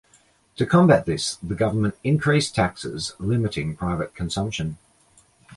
[0.55, 4.79] To combat this, the government increased taxes, limiting private consumption.